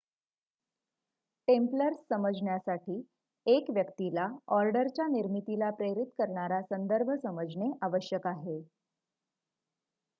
Templars 1.47 1.97
समजण्यासाठी 2.09 2.95
1 3.45 3.69
व्यक्तीला 3.69 4.27
ऑर्डरच्या 4.53 5.07
निर्मितीला 5.09 5.69
प्रेरित 5.73 6.07
करणारा 6.17 6.61
संदर्भ 6.63 7.11
समजणे 7.23 7.71
आवश्यक 7.83 8.27
आहे 8.27 8.61